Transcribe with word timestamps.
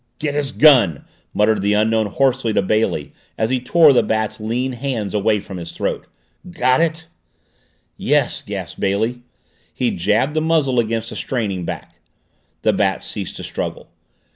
"Get 0.17 0.33
his 0.33 0.51
gun!" 0.51 1.05
muttered 1.31 1.61
the 1.61 1.75
Unknown 1.75 2.07
hoarsely 2.07 2.53
to 2.53 2.63
Bailey 2.63 3.13
as 3.37 3.51
he 3.51 3.59
tore 3.59 3.93
the 3.93 4.01
Bat's 4.01 4.39
lean 4.39 4.71
hands 4.71 5.13
away 5.13 5.39
from 5.39 5.57
his 5.57 5.73
throat. 5.73 6.07
"Got 6.49 6.81
it?" 6.81 7.05
"Yes," 7.97 8.41
gasped 8.41 8.79
Bailey. 8.79 9.21
He 9.71 9.91
jabbed 9.91 10.33
the 10.33 10.41
muzzle 10.41 10.79
against 10.79 11.11
a 11.11 11.15
straining 11.15 11.65
back. 11.65 11.99
The 12.63 12.73
Bat 12.73 13.03
ceased 13.03 13.35
to 13.37 13.43
struggle. 13.43 13.89